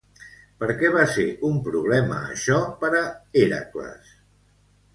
[0.61, 3.05] Per què va ser un problema això per a
[3.45, 4.13] Hèracles?